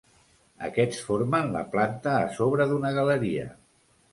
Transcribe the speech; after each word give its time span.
Aquests 0.67 1.01
formen 1.09 1.53
la 1.57 1.61
planta 1.75 2.15
a 2.23 2.33
sobre 2.39 2.69
d'una 2.73 2.95
galeria. 2.99 3.47